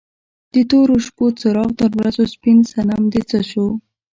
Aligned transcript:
د 0.53 0.55
تورو 0.69 0.95
شپو 1.05 1.25
څراغ 1.39 1.69
تر 1.81 1.91
ورځو 1.99 2.23
سپین 2.33 2.59
صنم 2.71 3.01
دې 3.13 3.21
څه 3.29 3.39
شو؟ 3.49 3.67